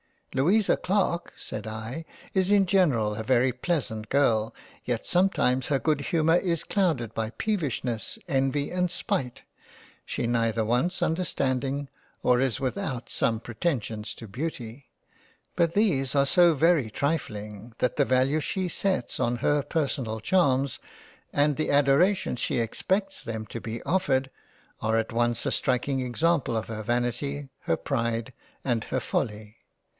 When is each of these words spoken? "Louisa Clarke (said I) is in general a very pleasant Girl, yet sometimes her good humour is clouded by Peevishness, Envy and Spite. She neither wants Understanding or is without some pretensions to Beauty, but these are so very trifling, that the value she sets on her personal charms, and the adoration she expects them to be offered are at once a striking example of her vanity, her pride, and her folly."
"Louisa 0.33 0.77
Clarke 0.77 1.33
(said 1.35 1.67
I) 1.67 2.05
is 2.33 2.49
in 2.51 2.65
general 2.65 3.15
a 3.15 3.21
very 3.23 3.51
pleasant 3.51 4.07
Girl, 4.09 4.55
yet 4.85 5.05
sometimes 5.05 5.67
her 5.67 5.77
good 5.77 5.99
humour 6.01 6.37
is 6.37 6.63
clouded 6.63 7.13
by 7.13 7.31
Peevishness, 7.31 8.17
Envy 8.29 8.71
and 8.71 8.89
Spite. 8.89 9.43
She 10.05 10.25
neither 10.27 10.63
wants 10.65 11.03
Understanding 11.03 11.87
or 12.23 12.39
is 12.39 12.61
without 12.61 13.09
some 13.09 13.41
pretensions 13.41 14.15
to 14.15 14.27
Beauty, 14.27 14.87
but 15.55 15.73
these 15.73 16.15
are 16.15 16.25
so 16.25 16.55
very 16.55 16.89
trifling, 16.89 17.73
that 17.79 17.97
the 17.97 18.05
value 18.05 18.39
she 18.39 18.69
sets 18.69 19.19
on 19.19 19.35
her 19.35 19.61
personal 19.61 20.21
charms, 20.21 20.79
and 21.33 21.57
the 21.57 21.69
adoration 21.69 22.37
she 22.37 22.57
expects 22.59 23.21
them 23.21 23.45
to 23.47 23.59
be 23.61 23.83
offered 23.83 24.31
are 24.81 24.97
at 24.97 25.11
once 25.11 25.45
a 25.45 25.51
striking 25.51 25.99
example 25.99 26.55
of 26.55 26.69
her 26.69 26.81
vanity, 26.81 27.49
her 27.63 27.77
pride, 27.77 28.33
and 28.63 28.85
her 28.85 29.01
folly." 29.01 29.57